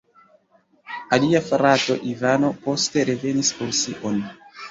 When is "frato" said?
1.49-1.97